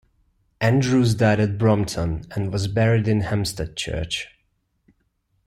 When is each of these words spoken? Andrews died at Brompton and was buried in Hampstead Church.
Andrews 0.59 1.13
died 1.13 1.39
at 1.39 1.59
Brompton 1.59 2.25
and 2.35 2.51
was 2.51 2.67
buried 2.67 3.07
in 3.07 3.21
Hampstead 3.21 3.77
Church. 3.77 4.29